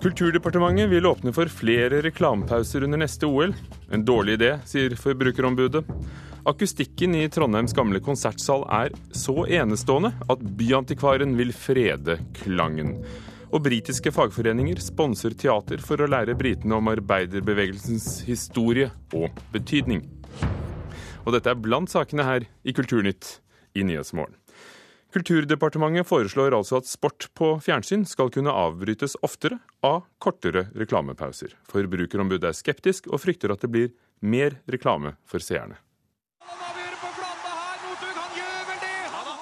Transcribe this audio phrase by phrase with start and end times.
[0.00, 3.50] Kulturdepartementet vil åpne for flere reklamepauser under neste OL.
[3.92, 5.82] En dårlig idé, sier Forbrukerombudet.
[6.48, 12.94] Akustikken i Trondheims gamle konsertsal er så enestående at Byantikvaren vil frede klangen.
[13.52, 20.06] Og britiske fagforeninger sponser teater for å lære britene om arbeiderbevegelsens historie og betydning.
[21.26, 23.36] Og dette er blant sakene her i Kulturnytt
[23.76, 24.39] i Nyhetsmorgen.
[25.10, 31.56] Kulturdepartementet foreslår altså at sport på fjernsyn skal kunne avbrytes oftere av kortere reklamepauser.
[31.70, 33.90] Forbrukerombudet er skeptisk og frykter at det blir
[34.22, 35.80] mer reklame for seerne.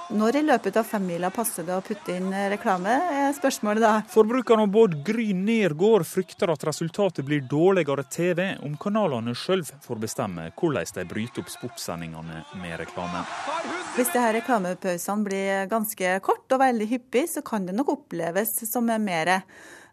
[0.08, 3.90] Når i løpet av femmila passer det å putte inn reklame, er spørsmålet da.
[4.08, 10.46] Forbrukeren Bård Gry Nergård frykter at resultatet blir dårligere TV om kanalene sjøl får bestemme
[10.56, 13.20] hvordan de bryter opp sportssendingene med reklame.
[13.98, 18.56] Hvis disse her reklamepausene blir ganske kort og veldig hyppig, så kan det nok oppleves
[18.64, 19.42] som mer.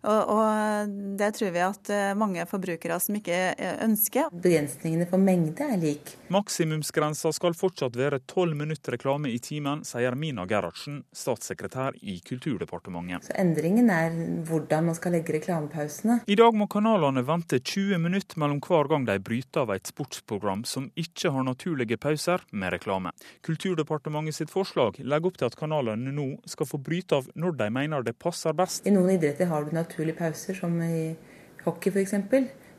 [0.06, 4.30] Og, og, det tror vi at eh, mange forbrukere som ikke eh, ønsker.
[4.32, 6.14] Begrensningene for mengde er lik.
[6.34, 13.30] Maksimumsgrensa skal fortsatt være tolv minutter reklame i timen, sier Mina Gerhardsen, statssekretær i Kulturdepartementet.
[13.30, 14.14] Så Endringen er
[14.46, 16.20] hvordan man skal legge reklamepausene.
[16.30, 20.66] I dag må kanalene vente 20 minutter mellom hver gang de bryter av et sportsprogram
[20.70, 23.14] som ikke har naturlige pauser med reklame.
[23.48, 27.72] Kulturdepartementet sitt forslag legger opp til at kanalene nå skal få bryte av når de
[27.74, 28.86] mener det passer best.
[28.86, 31.16] I noen idretter har du naturlig naturlige pauser, som i
[31.64, 32.14] hockey f.eks.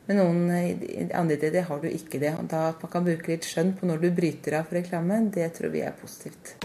[0.07, 2.35] Men noen andre steder har du ikke det.
[2.47, 5.73] Da man kan bruke litt skjønn på når du bryter av for reklame, det tror
[5.73, 6.55] vi er positivt.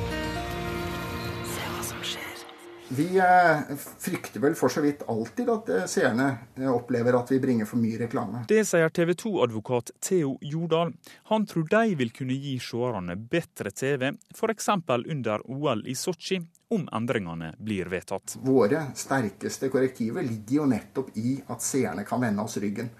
[2.97, 6.27] Vi eh, frykter vel for så vidt alltid at eh, seerne
[6.57, 8.43] eh, opplever at vi bringer for mye reklame.
[8.49, 10.93] Det sier TV 2-advokat Theo Jordal.
[11.33, 14.69] Han tror de vil kunne gi seerne bedre TV, f.eks.
[15.07, 18.37] under OL i Sotsji, om endringene blir vedtatt.
[18.45, 22.93] Våre sterkeste korrektiver ligger jo nettopp i at seerne kan vende oss ryggen.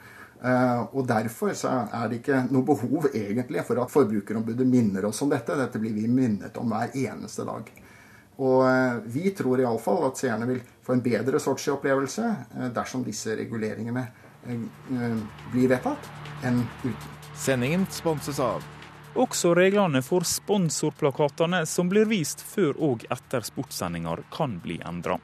[0.93, 5.55] Og Derfor er det ikke noe behov egentlig for at Forbrukerombudet minner oss om dette.
[5.57, 7.71] Dette blir vi minnet om hver eneste dag.
[8.43, 13.39] Og uh, Vi tror iallfall at seerne vil få en bedre Sotsji-opplevelse uh, dersom disse
[13.39, 14.09] reguleringene
[15.53, 16.09] blir vedtatt,
[16.43, 17.13] enn uten.
[17.39, 18.65] Sendingen sponses av
[19.15, 25.19] også reglene for sponsorplakatene som blir vist før og etter sportssendinger, kan bli endra.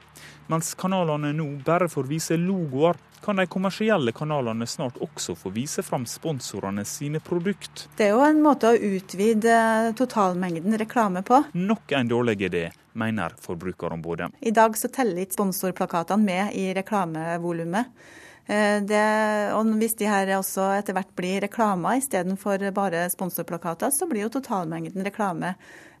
[0.49, 5.83] Mens kanalene nå bare får vise logoer, kan de kommersielle kanalene snart også få vise
[5.85, 7.87] fram sponsorene sine produkt.
[7.97, 9.57] Det er jo en måte å utvide
[9.99, 11.41] totalmengden reklame på.
[11.53, 12.63] Nok en dårlig idé,
[12.93, 14.31] mener Forbrukerombudet.
[14.39, 17.93] I dag så teller ikke sponsorplakatene med i reklamevolumet.
[18.49, 19.03] Eh, det,
[19.53, 24.33] og hvis de her også etter hvert blir reklamer istedenfor bare sponsorplakater, så blir jo
[24.39, 25.53] totalmengden reklame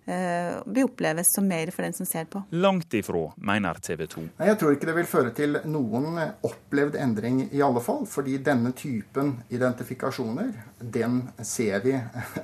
[0.09, 2.41] eh, blir oppleves som mer for den som ser på.
[2.49, 4.25] Langt ifra, mener TV 2.
[4.49, 8.05] Jeg tror ikke det vil føre til noen opplevd endring i alle fall.
[8.09, 11.97] Fordi denne typen identifikasjoner, den ser vi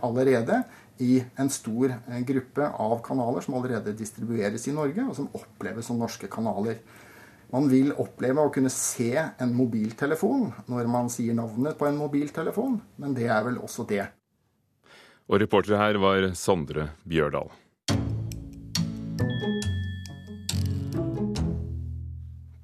[0.06, 0.64] allerede
[1.04, 1.92] i en stor
[2.28, 6.80] gruppe av kanaler som allerede distribueres i Norge, og som oppleves som norske kanaler.
[7.54, 12.80] Man vil oppleve å kunne se en mobiltelefon når man sier navnet på en mobiltelefon,
[13.02, 14.06] men det er vel også det.
[15.26, 17.50] Og reportere her var Sondre Bjørdal.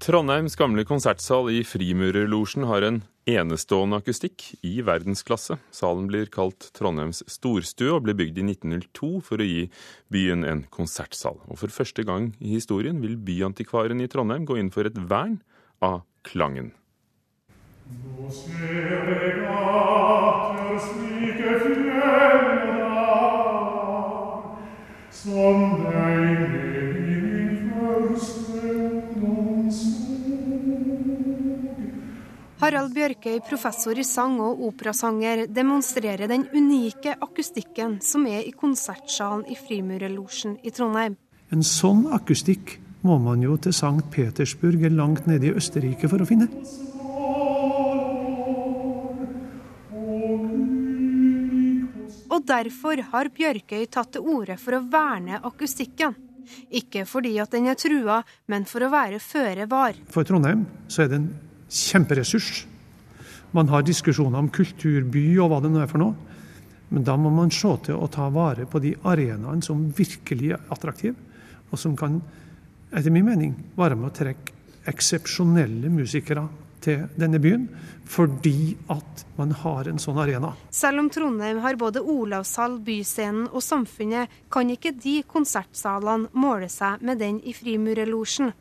[0.02, 2.96] Trondheims gamle konsertsal i Frimurerlosjen har en
[3.30, 5.60] enestående akustikk i verdensklasse.
[5.70, 9.68] Salen blir kalt Trondheims storstue og ble bygd i 1902 for å gi
[10.14, 11.38] byen en konsertsal.
[11.54, 15.38] Og for første gang i historien vil Byantikvaren i Trondheim gå inn for et vern
[15.86, 16.74] av klangen.
[17.92, 20.11] Nå ser jeg
[32.62, 39.46] Harald Bjørkøy, professor i sang og operasanger, demonstrerer den unike akustikken som er i konsertsalen
[39.46, 41.20] i Frimurelosjen i Trondheim.
[41.54, 44.10] En sånn akustikk må man jo til St.
[44.10, 46.50] Petersburg eller langt nede i Østerrike for å finne.
[52.42, 56.16] Og derfor har Bjørkøy tatt til orde for å verne akustikken.
[56.74, 58.16] Ikke fordi at den er trua,
[58.50, 60.00] men for å være føre var.
[60.10, 61.28] For Trondheim så er det en
[61.70, 62.64] kjemperessurs.
[63.54, 66.18] Man har diskusjoner om kulturby og hva det nå er for noe.
[66.90, 70.66] Men da må man se til å ta vare på de arenaene som virkelig er
[70.74, 71.14] attraktive,
[71.70, 72.18] og som kan,
[72.90, 74.58] etter min mening, være med å trekke
[74.90, 76.48] eksepsjonelle musikere
[76.82, 77.68] til denne byen,
[78.12, 80.54] fordi at man har en sånn arena.
[80.74, 87.04] Selv om Trondheim har både Olavshall, Byscenen og Samfunnet, kan ikke de konsertsalene måle seg
[87.06, 88.52] med den i Frimurelosjen.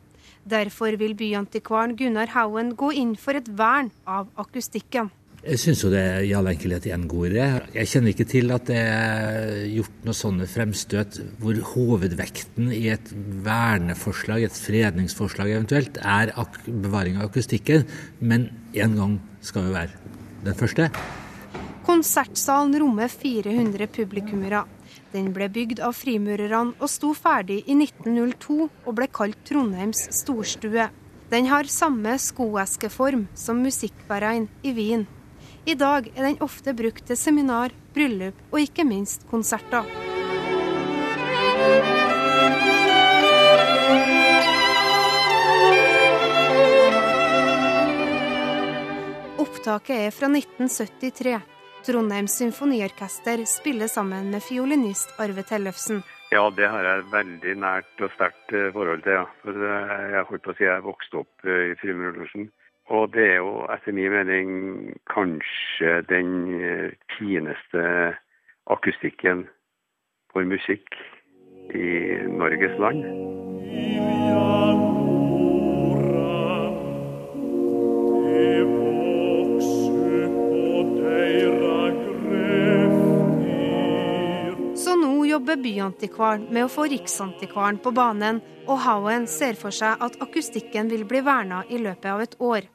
[0.47, 5.11] Derfor vil byantikvaren Gunnar Hauen gå inn for et vern av akustikken.
[5.41, 7.45] Jeg syns jo det i all enkelhet er en god idé.
[7.73, 13.07] Jeg kjenner ikke til at det er gjort noe sånne fremstøt hvor hovedvekten i et
[13.41, 16.29] verneforslag, et fredningsforslag eventuelt, er
[16.67, 17.87] bevaring av akustikken.
[18.21, 20.13] Men en gang skal vi være
[20.45, 20.91] den første.
[21.87, 24.59] Konsertsalen rommer 400 publikummere.
[25.15, 30.85] Den ble bygd av frimurerne og sto ferdig i 1902 og ble kalt Trondheims storstue.
[31.33, 35.07] Den har samme skoeskeform som Musikkverein i Wien.
[35.65, 39.85] I dag er den ofte brukt til seminar, bryllup og ikke minst konserter.
[49.41, 51.37] Opptaket er fra 1973.
[51.85, 56.01] Trondheims symfoniorkester spiller sammen med fiolinist Arve Tellefsen.
[56.33, 59.17] Ja, det har jeg veldig nært og sterkt eh, forhold til.
[59.19, 59.25] ja.
[59.43, 62.49] For eh, Jeg holdt på å si jeg vokste opp eh, i Frimurlosjen.
[62.91, 64.49] Og det er jo etter min mening
[65.07, 67.83] kanskje den eh, fineste
[68.67, 69.45] akustikken
[70.33, 70.97] for musikk
[71.71, 73.05] i Norges land.
[84.81, 90.03] Så nå jobber byantikvaren med å få Riksantikvaren på banen, og Hauen ser for seg
[90.03, 92.67] at akustikken vil bli verna i løpet av et år.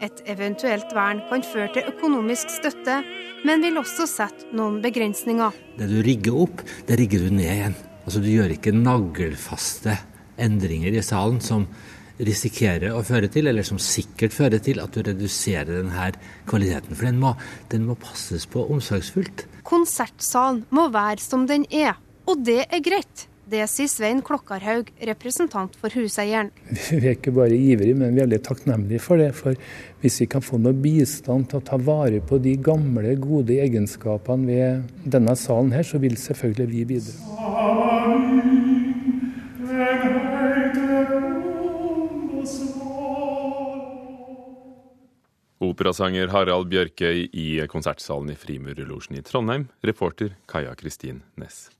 [0.00, 3.02] Et eventuelt vern kan føre til økonomisk støtte,
[3.44, 5.58] men vil også sette noen begrensninger.
[5.76, 7.76] Det du rigger opp, det rigger du ned igjen.
[8.06, 9.98] Altså Du gjør ikke nagelfaste
[10.40, 11.66] endringer i salen som
[12.16, 16.10] risikerer å føre til, eller som sikkert fører til, at du reduserer denne
[16.48, 16.96] kvaliteten.
[16.96, 17.34] For den må,
[17.72, 19.44] den må passes på omsorgsfullt.
[19.68, 23.26] Konsertsalen må være som den er, og det er greit.
[23.50, 26.52] Det sier Svein Klokkarhaug, representant for huseieren.
[26.70, 29.32] Vi er ikke bare ivrige, men vi er veldig takknemlige for det.
[29.34, 29.58] For
[30.04, 34.46] hvis vi kan få noe bistand til å ta vare på de gamle, gode egenskapene
[34.46, 37.16] ved denne salen her, så vil selvfølgelig vi bidra.
[45.70, 49.68] Operasanger Harald Bjørkøy i konsertsalen i Frimurerlosjen i Trondheim.
[49.82, 51.79] Reporter Kaja Kristin Næss.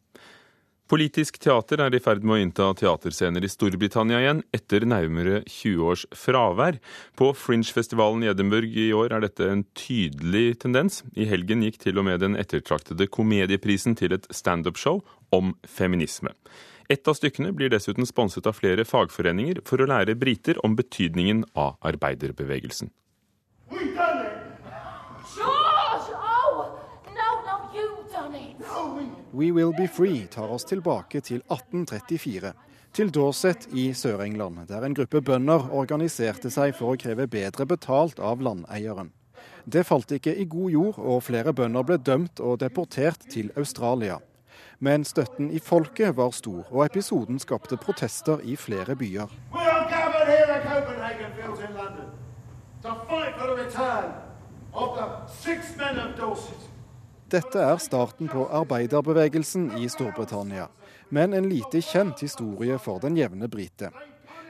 [0.90, 5.84] Politisk teater er i ferd med å innta teaterscener i Storbritannia igjen, etter nærmere 20
[5.86, 6.80] års fravær.
[7.14, 11.04] På Fringe-festivalen i Edinburgh i år er dette en tydelig tendens.
[11.14, 14.98] I helgen gikk til og med den ettertraktede komedieprisen til et standup-show
[15.30, 16.34] om feminisme.
[16.90, 21.46] Et av stykkene blir dessuten sponset av flere fagforeninger for å lære briter om betydningen
[21.54, 22.90] av arbeiderbevegelsen.
[29.32, 32.52] We Will Be Free tar oss tilbake til 1834.
[32.92, 38.18] Til Dorset i Sør-England, der en gruppe bønder organiserte seg for å kreve bedre betalt
[38.18, 39.12] av landeieren.
[39.64, 44.18] Det falt ikke i god jord, og flere bønder ble dømt og deportert til Australia.
[44.82, 49.30] Men støtten i folket var stor, og episoden skapte protester i flere byer.
[57.30, 60.64] Dette er starten på arbeiderbevegelsen i Storbritannia,
[61.14, 63.92] men en lite kjent historie for den jevne brite.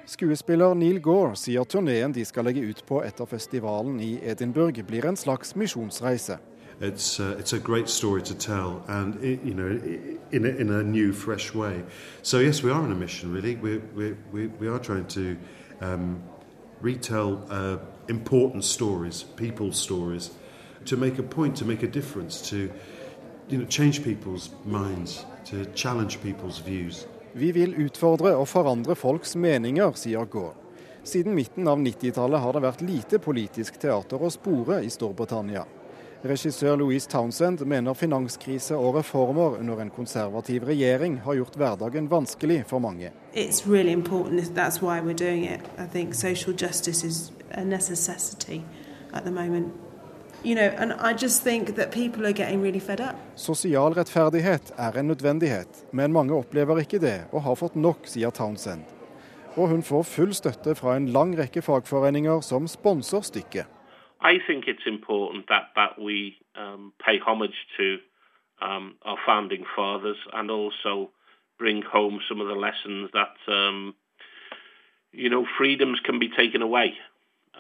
[0.09, 5.05] Skuespiller Neil Gore sier turneen de skal legge ut på etter festivalen i Edinburgh, blir
[5.05, 6.39] en slags misjonsreise.
[6.81, 9.77] It's, uh, it's a great story to tell, and it, you know,
[10.33, 11.85] in a, in a new, fresh way.
[12.23, 13.31] So yes, we are on a mission.
[13.35, 14.49] Really, we we we,
[15.83, 16.23] um,
[16.81, 17.77] retell uh,
[18.09, 20.31] important stories, people's stories,
[20.87, 22.57] to make a point, to make a difference, to
[23.49, 27.07] you know, change people's minds, to challenge people's views.
[27.35, 30.55] Vi vil utfordre og forandre folks meninger, sier Gore.
[31.05, 35.65] Siden midten av 90-tallet har det vært lite politisk teater å spore i Storbritannia.
[36.21, 42.65] Regissør Louise Townsend mener finanskrise og reformer under en konservativ regjering har gjort hverdagen vanskelig
[42.69, 43.09] for mange.
[43.33, 44.55] It's really important.
[44.55, 45.61] That's why we're doing it.
[45.79, 48.63] I think social justice is a necessity
[49.15, 49.73] at the moment.
[50.43, 53.15] You know, and I just think that people are getting really fed up.
[53.37, 58.31] Sosial rettferdighet er en nødvendighet, men mange opplever ikke det og har fått nok, sier
[58.31, 58.85] Townsend.
[59.57, 63.67] Og hun får full støtte fra en lang rekke fagforeninger som sponser stykket.
[64.23, 67.99] I think it's important that, that we um, pay homage to
[68.63, 71.11] um, our founding fathers and also
[71.59, 73.95] bring home some of the lessons that, um,
[75.13, 76.95] you know, freedoms can be taken away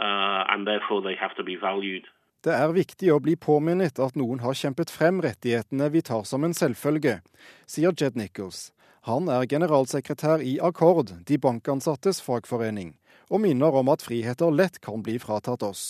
[0.00, 2.06] uh, and therefore they have to be valued.
[2.40, 6.46] Det er viktig å bli påminnet at noen har kjempet frem rettighetene vi tar som
[6.46, 7.18] en selvfølge,
[7.68, 8.70] sier Jed Nichols.
[9.04, 12.94] Han er generalsekretær i Akkord, de bankansattes fagforening,
[13.28, 15.84] og minner om at friheter lett kan bli fratatt oss.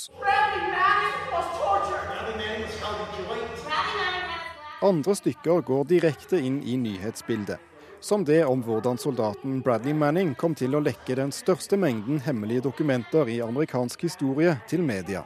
[4.82, 7.62] Andre stykker går direkte inn i nyhetsbildet.
[8.02, 12.64] Som det om hvordan soldaten Bradley Manning kom til å lekke den største mengden hemmelige
[12.70, 15.22] dokumenter i amerikansk historie til media.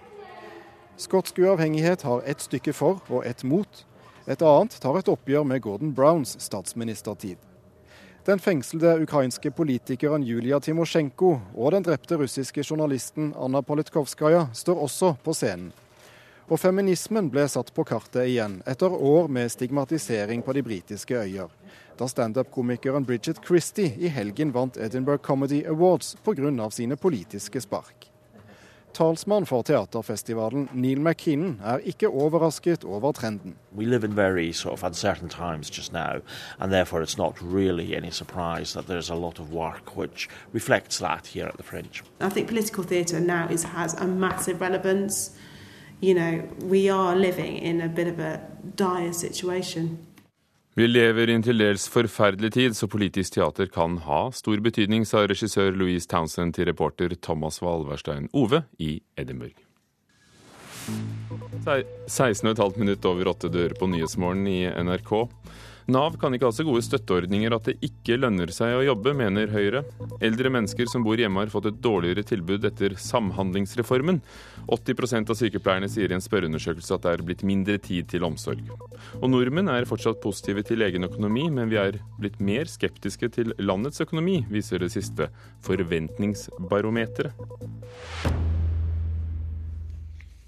[0.97, 3.87] Skotsk uavhengighet har ett stykke for og ett mot.
[4.27, 7.37] Et annet tar et oppgjør med Gordon Browns statsministertid.
[8.25, 15.17] Den fengslede ukrainske politikeren Julia Timosjenko og den drepte russiske journalisten Anna Politkovskaja står også
[15.25, 15.73] på scenen.
[16.49, 21.51] Og feminismen ble satt på kartet igjen, etter år med stigmatisering på de britiske øyer.
[21.99, 26.71] Da standup-komikeren Bridget Christie i helgen vant Edinburgh Comedy Awards pga.
[26.71, 28.14] sine politiske spark.
[28.95, 33.55] Talsmann for teaterfestivalen, Neil McKinnon, er ikke overrasket over trenden.
[33.71, 36.21] Vi lever i very sort of uncertain times just now,
[36.61, 40.99] and therefore it's not really any surprise that there's a lot of work which reflects
[40.99, 42.03] that here the Fringe.
[42.21, 45.31] I think political theatre now is, has a massive relevance.
[46.05, 48.41] you know, we are living in a bit of a
[48.77, 50.07] dire situation.
[50.75, 55.05] Vi lever i en til dels forferdelig tid, så politisk teater kan ha stor betydning,
[55.07, 59.61] sa regissør Louise Townsend til reporter Thomas Valverstein Ove i Edinburgh.
[62.11, 65.15] 16,5 minutt over åtte dører på Nyhetsmorgen i NRK.
[65.85, 69.51] Nav kan ikke ha så gode støtteordninger at det ikke lønner seg å jobbe, mener
[69.53, 69.83] Høyre.
[70.25, 74.23] Eldre mennesker som bor hjemme har fått et dårligere tilbud etter Samhandlingsreformen.
[74.73, 78.65] 80% av sykepleierne sier i en spørreundersøkelse at det er blitt mindre tid til omsorg.
[79.21, 83.53] Og nordmenn er fortsatt positive til egen økonomi, men vi er blitt mer skeptiske til
[83.61, 85.29] landets økonomi, viser det siste
[85.69, 88.54] forventningsbarometeret.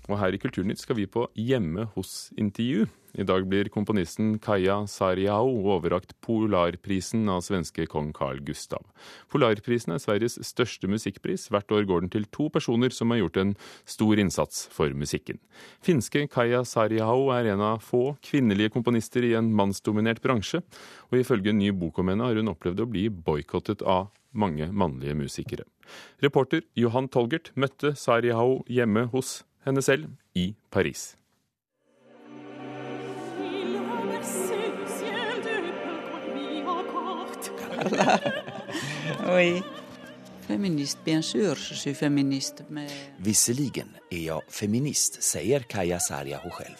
[0.07, 2.87] Og her i Kulturnytt skal vi på hjemme hos-intervju.
[3.17, 8.85] I dag blir komponisten Kaja Sariao overrakt Polarprisen av svenske kong Carl Gustav.
[9.33, 11.49] Polarprisen er Sveriges største musikkpris.
[11.51, 13.55] Hvert år går den til to personer som har gjort en
[13.89, 15.41] stor innsats for musikken.
[15.81, 20.61] Finske Kaja Sariao er en av få kvinnelige komponister i en mannsdominert bransje,
[21.09, 24.69] og ifølge en ny bok om henne har hun opplevd å bli boikottet av mange
[24.69, 25.65] mannlige musikere.
[26.21, 31.17] Reporter Johan Tolgert møtte Sarjau hjemme hos henne selv i Paris.
[43.19, 45.99] Visserligen är jag feminist, säger Kaja
[46.43, 46.77] hun själv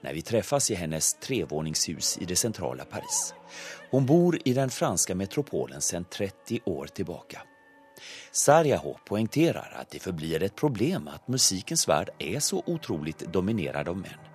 [0.00, 3.34] när vi träffas i hennes trevåningshus i det centrala Paris.
[3.90, 7.42] Hon bor i den franska metropolen sedan 30 år tillbaka.
[8.32, 13.98] Sarjaho poengterer at det forblir et problem at musikens värld er så utrolig dominerad av
[13.98, 14.28] menn.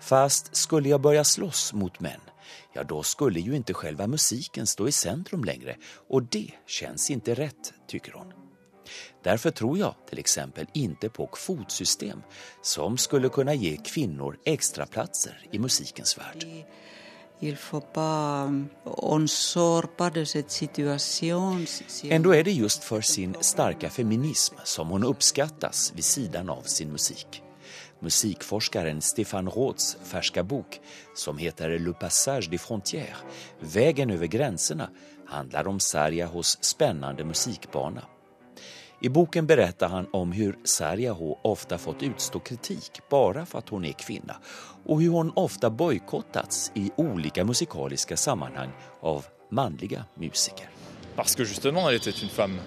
[0.00, 2.22] Fast skulle jeg börja slåss mot menn,
[2.74, 5.76] ja da skulle jo ikke själva musiken stå i centrum längre
[6.08, 8.32] og det känns ikke rett, tycker hun.
[9.24, 10.18] Derfor tror jeg till
[10.74, 12.22] ikke på kvotsystem
[12.62, 16.46] som skulle kunne gi kvinner ekstraplasser i musikens värld.
[17.40, 18.50] Il faut pas
[18.84, 21.66] on sort pas de cette situation.
[22.04, 26.92] Ändå är det just för sin starka feminism som hon uppskattas vid sidan av sin
[26.92, 27.42] musik.
[28.00, 30.80] Musikforskaren Stefan Roths färska bok
[31.14, 33.24] som heter Le Passage des Frontières,
[33.60, 34.90] Vägen över gränserna,
[35.26, 38.02] handlar om Sarjahos spännande musikbana.
[39.00, 43.84] I boken berättar han om hur Sarjaho ofta fått utstå kritik bara för att hon
[43.84, 44.36] är kvinna
[44.86, 50.70] och hur hon ofta bojkottats i olika musikaliska sammanhang av manliga musiker.
[51.16, 52.58] Parce que justement elle était une femme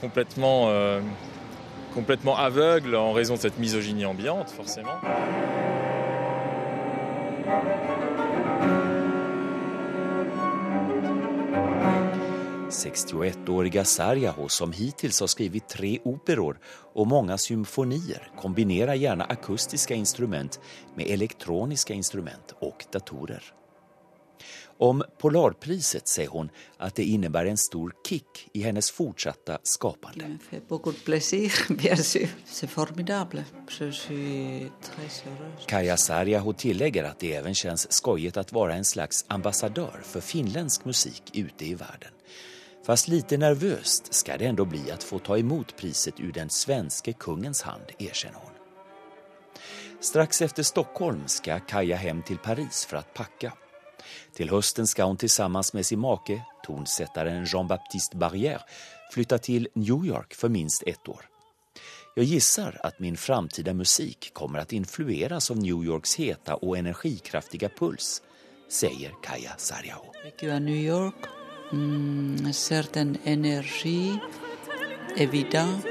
[0.00, 1.02] complètement, euh,
[1.94, 5.00] complètement aveugle en raison de cette misogynie ambiante forcément.
[12.70, 16.58] 61-åriga Sarjaho som hittills har skrivit tre operor
[16.94, 20.60] och många symfonier kombinerar gärna akustiska instrument
[20.96, 23.42] med elektroniska instrument och datorer.
[24.78, 30.38] Om Polarpriset säger hon att det innebär en stor kick i hennes fortsatta skapande.
[35.66, 40.84] Kaja Sarjaho tillägger att det även känns skojigt att vara en slags ambassadör för finländsk
[40.84, 42.12] musik ute i världen.
[42.90, 47.12] Fast lite nervøst skal det ändå bli att få ta imot priset ur den svenske
[47.12, 48.52] kungens hand, erkänner hon.
[50.00, 53.52] Strax efter Stockholm skal Kaja hem til Paris for å pakke.
[54.34, 58.66] Til høsten skal hun sammen med sin make, tonsättaren Jean-Baptiste Barrière,
[59.14, 61.28] flytte til New York for minst ett år.
[62.16, 67.68] Jeg gissar at min framtida musik kommer att influeras av New Yorks heta og energikraftiga
[67.68, 68.22] puls,
[68.68, 70.10] sier Kaja Sarjao.
[70.58, 71.39] New York
[71.72, 74.12] hmm, certaine énergie
[75.16, 75.84] évidente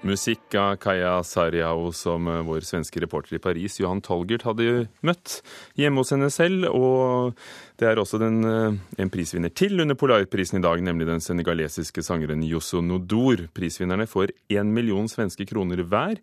[0.00, 5.34] Musikk av Kaja Sariao, som eh, vår svenske reporter i Paris, Johan Tolgert, hadde møtt
[5.76, 6.70] hjemme hos henne selv.
[6.72, 7.34] Og
[7.76, 12.00] det er også den, eh, en prisvinner til under Polarprisen i dag, nemlig den senegalesiske
[12.06, 13.44] sangeren Yosso Nodor.
[13.52, 16.16] Prisvinnerne får én million svenske kroner hver.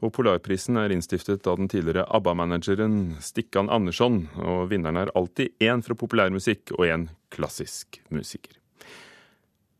[0.00, 4.22] Og Polarprisen er innstiftet av den tidligere ABBA-manageren Stikkan Andersson.
[4.40, 8.56] Og vinneren er alltid én fra populærmusikk og én klassisk musiker.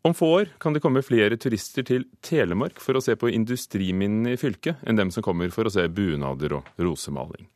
[0.03, 4.37] Om få år kan det komme flere turister til Telemark for å se på industriminnene
[4.37, 7.49] i fylket, enn dem som kommer for å se bunader og rosemaling.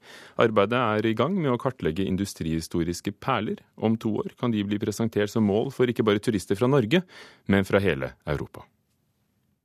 [0.43, 3.63] Arbeidet er i gang med å kartlegge industrihistoriske perler.
[3.79, 7.05] Om to år kan de bli presentert som mål for ikke bare turister fra Norge,
[7.47, 8.67] men fra hele Europa.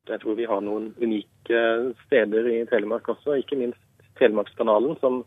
[0.07, 1.65] Jeg tror vi har noen unike
[2.05, 3.81] steder i Telemark også, ikke minst
[4.21, 5.23] Telemarkskanalen, som,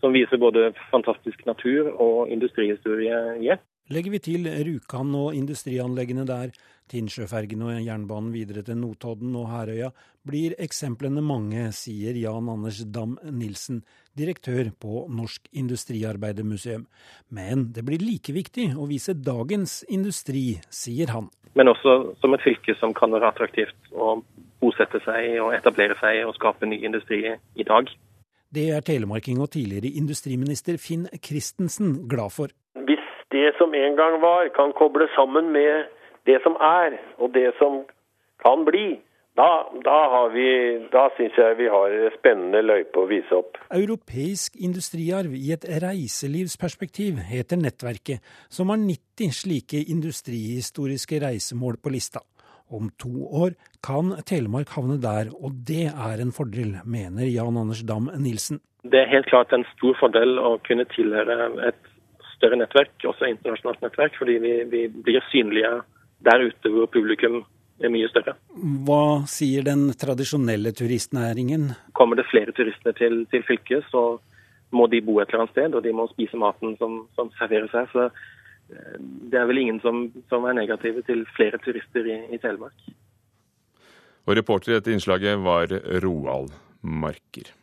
[0.00, 3.58] som viser både fantastisk natur og industrihistorie i.
[3.88, 6.50] Legger vi til Rjukan og industrianleggene der,
[6.92, 9.88] Tinnsjøfergen og jernbanen videre til Notodden og Herøya,
[10.28, 13.80] blir eksemplene mange, sier Jan Anders Dam Nilsen,
[14.12, 16.84] direktør på Norsk Industriarbeidermuseum.
[17.32, 21.32] Men det blir like viktig å vise dagens industri, sier han.
[21.56, 24.18] Men også som et fylke som kan være attraktivt å
[24.60, 27.88] bosette seg og etablere seg og skape ny industri i dag.
[28.52, 32.52] Det er telemarking og tidligere industriminister Finn Christensen glad for.
[33.34, 35.88] Det som en gang var, kan kobles sammen med
[36.28, 37.82] det som er, og det som
[38.44, 38.98] kan bli,
[39.38, 39.48] da,
[39.84, 39.98] da,
[40.32, 40.48] vi,
[40.90, 43.60] da syns jeg vi har spennende løype å vise opp.
[43.74, 52.24] Europeisk industriarv i et reiselivsperspektiv heter nettverket, som har 90 slike industrihistoriske reisemål på lista.
[52.68, 53.54] Om to år
[53.84, 58.60] kan Telemark havne der, og det er en fordel, mener Jan Anders Dam Nilsen.
[58.88, 61.80] Det er helt klart en stor fordel å kunne tilhøre et
[62.38, 65.78] større nettverk, også internasjonalt nettverk, fordi vi, vi blir synlige
[66.26, 67.42] der ute hvor publikum
[67.78, 68.34] er mye større.
[68.86, 71.70] Hva sier den tradisjonelle turistnæringen?
[71.98, 74.18] Kommer det flere turister til, til fylket, så
[74.74, 77.74] må de bo et eller annet sted, og de må spise maten som, som serveres
[77.74, 77.86] her.
[77.92, 78.96] Så eh,
[79.30, 82.90] det er vel ingen som, som er negative til flere turister i, i Telemark.
[84.28, 85.72] Og reporter i dette innslaget var
[86.04, 87.54] Roald Marker.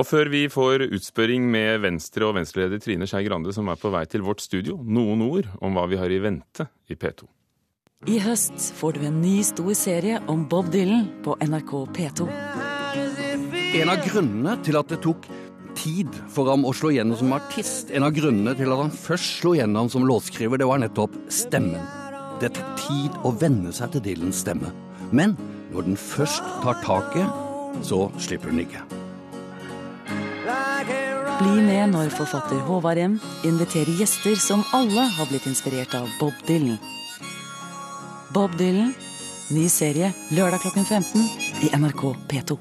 [0.00, 3.90] Og før vi får utspørring med Venstre og Venstre-leder Trine Skei Grande, som er på
[3.92, 7.26] vei til vårt studio, noen ord om hva vi har i vente i P2.
[8.08, 12.28] I høst får du en ny stor serie om Bob Dylan på NRK P2.
[13.76, 15.28] En av grunnene til at det tok
[15.76, 19.42] tid for ham å slå gjennom som artist, en av grunnene til at han først
[19.42, 21.84] slo gjennom som låtskriver, det var nettopp stemmen.
[22.40, 24.72] Det tar tid å venne seg til Dylans stemme.
[25.12, 25.36] Men
[25.74, 28.99] når den først tar taket, så slipper den ikke.
[31.40, 33.14] Bli med når forfatter Håvard M
[33.48, 36.76] inviterer gjester som alle har blitt inspirert av Bob Dylan.
[38.34, 38.90] Bob Dylan,
[39.48, 41.24] ny serie lørdag klokken 15
[41.64, 42.58] i NRK P2.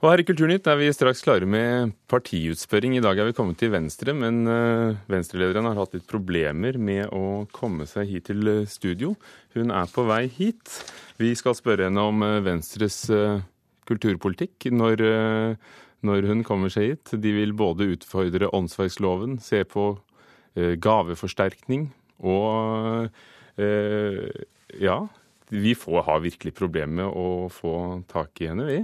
[0.00, 2.96] Og her i Kulturnytt er vi straks klare med partiutspørring.
[2.96, 7.12] I dag er vi kommet til Venstre, men uh, Venstre-lederen har hatt litt problemer med
[7.12, 9.12] å komme seg hit til eh, studio.
[9.52, 10.80] Hun er på vei hit.
[11.20, 13.04] Vi skal spørre henne om uh, Venstres
[13.92, 17.14] kulturpolitikk når, eh, når, hun kommer seg hit.
[17.22, 19.92] De vil både utfordre åndsverksloven, se på
[20.56, 21.90] eh, gaveforsterkning
[22.22, 23.10] og
[23.60, 24.48] eh,
[24.80, 25.02] Ja,
[25.52, 27.74] vi får ha virkelig problemer med å få
[28.08, 28.78] tak i henne, vi.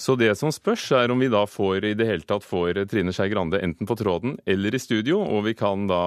[0.00, 3.12] Så det som spørs, er om vi da får i det hele tatt får Trine
[3.12, 6.04] Skei Grande enten på tråden eller i studio, og vi kan da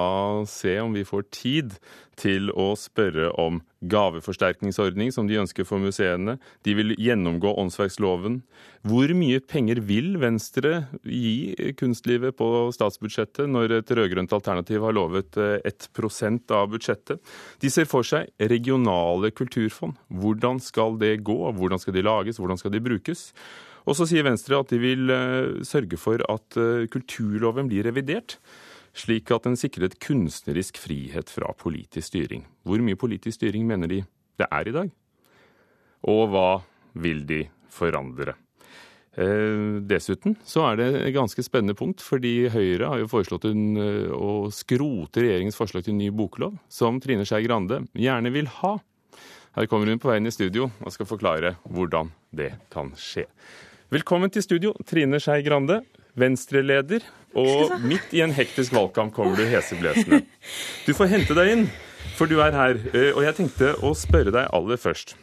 [0.50, 1.76] se om vi får tid
[2.20, 6.38] til å spørre om gaveforsterkningsordning som de ønsker for museene.
[6.64, 8.40] De vil gjennomgå åndsverksloven.
[8.88, 15.40] Hvor mye penger vil Venstre gi kunstlivet på statsbudsjettet når et rød-grønt alternativ har lovet
[15.40, 17.20] 1% av budsjettet?
[17.64, 20.00] De ser for seg regionale kulturfond.
[20.08, 21.40] Hvordan skal det gå?
[21.58, 22.40] Hvordan skal de lages?
[22.42, 23.32] Hvordan skal de brukes?
[23.84, 28.38] Og så sier Venstre at de vil eh, sørge for at eh, kulturloven blir revidert,
[28.94, 32.46] slik at den sikrer kunstnerisk frihet fra politisk styring.
[32.64, 34.04] Hvor mye politisk styring mener de
[34.40, 34.94] det er i dag?
[36.10, 36.50] Og hva
[36.94, 38.36] vil de forandre.
[39.14, 43.78] Eh, dessuten så er det et ganske spennende punkt, fordi Høyre har jo foreslått en,
[43.78, 48.80] eh, å skrote regjeringens forslag til ny boklov, som Trine Skei Grande gjerne vil ha.
[49.54, 53.28] Her kommer hun på veien i studio og skal forklare hvordan det kan skje.
[53.92, 55.84] Velkommen til studio, Trine Skei Grande,
[56.18, 57.04] Venstre-leder.
[57.40, 60.22] Og midt i en hektisk valgkamp kommer du heseblesende.
[60.86, 61.66] Du får hente deg inn,
[62.18, 62.78] for du er her.
[62.94, 65.16] Eh, og jeg tenkte å spørre deg aller først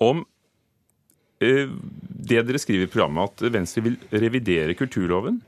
[0.00, 0.24] om
[1.40, 1.70] Eh,
[2.20, 5.40] det dere skriver i programmet, at Venstre vil revidere kulturloven,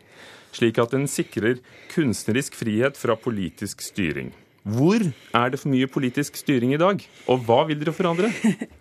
[0.57, 1.61] slik at den sikrer
[1.93, 4.33] kunstnerisk frihet fra politisk styring.
[4.63, 8.31] Hvor er det for mye politisk styring i dag, og hva vil dere forandre?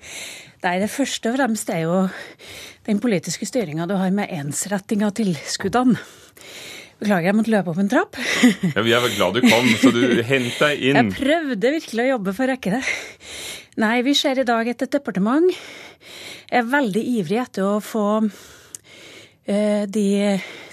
[0.64, 1.96] Nei, Det første og fremst er jo
[2.86, 5.98] den politiske styringa du har med ensretting av tilskuddene.
[7.02, 8.18] Beklager, jeg måtte løpe opp en trapp.
[8.76, 11.00] ja, Vi er vel glad du kom, så du hent deg inn.
[11.00, 12.82] Jeg prøvde virkelig å jobbe for å rekke det.
[13.82, 15.50] Nei, vi ser i dag at et departement
[16.52, 20.08] er veldig ivrig etter å få eh, de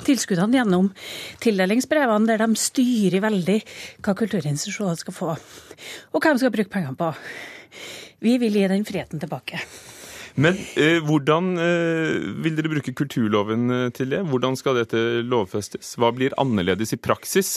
[0.04, 0.90] tilskuddene gjennom
[1.40, 3.60] tildelingsbrevene, der de styrer veldig
[4.04, 5.36] hva kulturinstitusjonene skal få,
[6.12, 7.12] og hva de skal bruke pengene på.
[8.20, 9.62] Vi vil gi den friheten tilbake.
[10.38, 14.20] Men eh, hvordan eh, vil dere bruke kulturloven eh, til det?
[14.30, 15.96] Hvordan skal dette lovfestes?
[15.98, 17.56] Hva blir annerledes i praksis?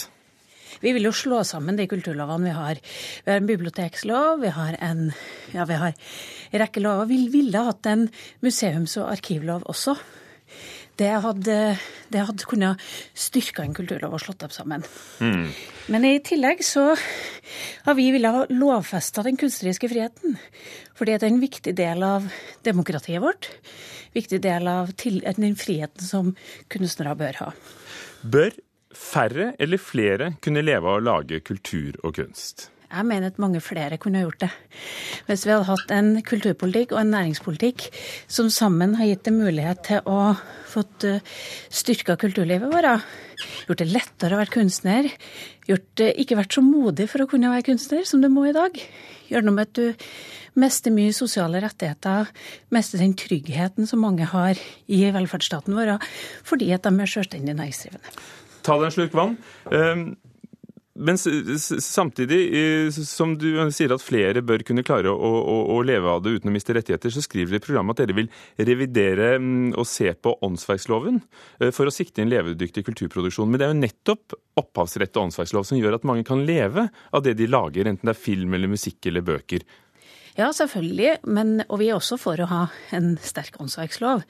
[0.82, 2.80] Vi vil jo slå sammen de kulturlovene vi har.
[3.22, 5.12] Vi har en bibliotekslov, vi har en,
[5.54, 7.06] ja, vi har en rekke lover.
[7.12, 8.08] Vi ville hatt en
[8.42, 9.94] museums- og arkivlov også.
[11.00, 11.56] Det hadde,
[12.12, 12.80] det hadde kunnet
[13.16, 14.84] styrka en kulturlov og slått dem sammen.
[15.24, 15.46] Mm.
[15.92, 16.90] Men i tillegg så
[17.86, 20.36] har vi villet lovfesta den kunstneriske friheten.
[20.98, 22.28] Fordi det er en viktig del av
[22.66, 23.48] demokratiet vårt.
[24.12, 26.34] Viktig del av den friheten som
[26.72, 27.48] kunstnere bør ha.
[28.22, 28.52] Bør
[28.92, 32.68] færre eller flere kunne leve av å lage kultur og kunst?
[32.92, 34.50] Jeg mener at mange flere kunne gjort det.
[35.28, 37.86] Hvis vi hadde hatt en kulturpolitikk og en næringspolitikk
[38.28, 40.34] som sammen har gitt det mulighet til å
[40.72, 41.24] fått eh,
[41.72, 43.08] styrka kulturlivet vårt,
[43.68, 45.08] gjort det lettere å være kunstner,
[45.68, 48.56] gjort det ikke vært så modig for å kunne være kunstner som du må i
[48.56, 48.76] dag.
[49.32, 50.06] Gjør noe med at du
[50.60, 52.28] mister mye sosiale rettigheter,
[52.74, 54.60] mister den tryggheten som mange har
[54.92, 55.94] i velferdsstaten vår,
[56.44, 58.12] fordi at de er selvstendig næringsdrivende.
[58.62, 59.38] Ta deg en slurk vann.
[59.72, 60.04] Ehm,
[60.94, 62.40] men samtidig
[62.92, 66.50] som du sier at flere bør kunne klare å, å, å, leve av det uten
[66.50, 68.28] å miste rettigheter, så skriver dere i programmet at dere vil
[68.60, 71.22] revidere mm, og se på åndsverksloven
[71.62, 73.48] eh, for å sikte en levedyktig kulturproduksjon.
[73.48, 77.24] Men det er jo nettopp opphavsrett og åndsverkslov som gjør at mange kan leve av
[77.24, 79.64] det de lager, enten det er film eller musikk eller bøker.
[80.32, 81.18] Ja, selvfølgelig.
[81.28, 82.60] Men, og vi er også for å ha
[82.96, 84.22] en sterk åndsverkslov.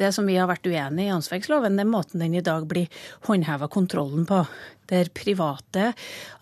[0.00, 2.88] Det som vi har vært uenig i åndsverksloven, er måten den i dag blir
[3.28, 4.40] håndheva kontrollen på.
[4.88, 5.92] Der private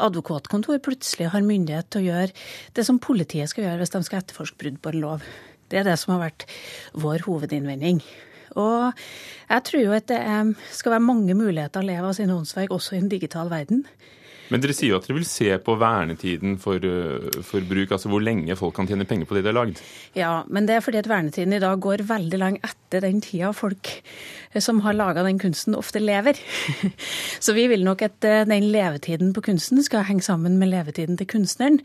[0.03, 2.37] advokatkontor plutselig har myndighet til å gjøre
[2.79, 5.27] det som politiet skal gjøre hvis de skal etterforske brudd på en lov.
[5.71, 6.47] Det er det som har vært
[7.03, 8.03] vår hovedinnvending.
[8.61, 8.99] Og
[9.49, 10.23] jeg tror jo at det
[10.77, 13.87] skal være mange muligheter å leve av sine åndsverk også i en digital verden.
[14.51, 18.11] Men dere sier jo at dere vil se på vernetiden for, eh, for, bruk, altså
[18.13, 19.83] hvor lenge folk kan tjene penger på det de har lagd?
[20.19, 23.53] Ja, men det er fordi at vernetiden i dag går veldig lang etter den tida
[23.57, 23.89] folk
[24.53, 26.41] eh, som har laga den kunsten, ofte lever.
[27.45, 31.17] Så vi vil nok at eh, den levetiden på kunsten skal henge sammen med levetiden
[31.21, 31.81] til kunstneren,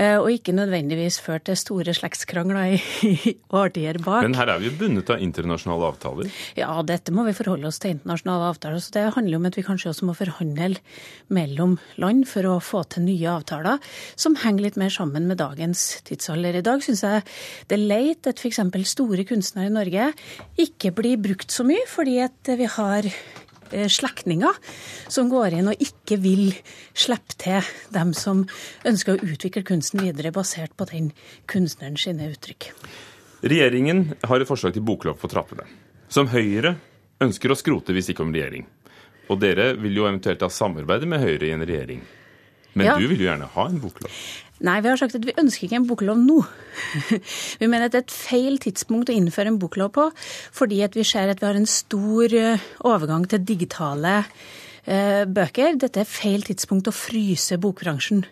[0.00, 2.78] og ikke nødvendigvis føre til store slektskrangler
[3.10, 4.22] i årtier bak.
[4.24, 6.30] Men her er vi jo bundet av internasjonale avtaler?
[6.56, 8.80] Ja, dette må vi forholde oss til internasjonale avtaler.
[8.80, 10.80] Så det handler om at vi kanskje også må forhandle
[11.34, 13.80] mellom land for å få til nye avtaler
[14.18, 16.60] som henger litt mer sammen med dagens tidsalder.
[16.60, 17.24] I dag syns jeg
[17.70, 18.62] det er leit at f.eks.
[18.92, 20.10] store kunstnere i Norge
[20.60, 24.58] ikke blir brukt så mye, fordi at vi har eh, slektninger
[25.10, 26.50] som går inn og ikke vil
[26.94, 28.44] slippe til dem som
[28.86, 31.12] ønsker å utvikle kunsten videre, basert på den
[31.50, 32.70] kunstneren sine uttrykk.
[33.40, 35.64] Regjeringen har et forslag til boklov på trappene,
[36.12, 36.76] som Høyre
[37.24, 38.66] ønsker å skrote hvis de kommer i regjering.
[39.30, 42.00] Og dere vil jo eventuelt ha samarbeide med Høyre i en regjering.
[42.74, 42.94] Men ja.
[42.98, 44.14] du vil jo gjerne ha en boklov?
[44.66, 46.36] Nei, vi har sagt at vi ønsker ikke en boklov nå.
[47.60, 50.04] Vi mener at det er et feil tidspunkt å innføre en boklov på,
[50.52, 54.18] fordi vi ser at vi har en stor eh, overgang til digitale
[54.84, 55.76] bøker.
[55.80, 58.24] Dette er feil tidspunkt å fryse bokbransjen.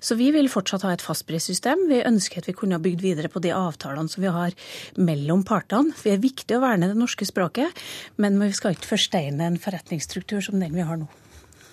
[0.00, 1.86] Så vi vil fortsatt ha et fastprissystem.
[1.90, 4.56] Vi ønsker at vi kunne ha bygd videre på de avtalene som vi har
[4.96, 5.94] mellom partene.
[6.02, 7.82] Det er viktig å verne det norske språket,
[8.20, 11.10] men vi skal ikke forsteine en forretningsstruktur som den vi har nå.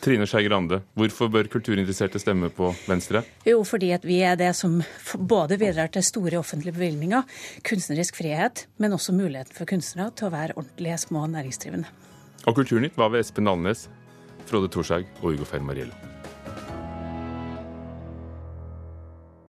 [0.03, 3.23] Trine Skei Grande, hvorfor bør kulturinteresserte stemme på Venstre?
[3.47, 4.77] Jo, fordi at vi er det som
[5.17, 7.25] både bidrar til store offentlige bevilgninger,
[7.65, 11.89] kunstnerisk frihet, men også muligheten for kunstnere til å være ordentlige små næringsdrivende.
[12.47, 13.87] Og Kulturnytt var ved Espen Alnes,
[14.47, 16.16] Frode Thorshaug og Ugo Fermariello.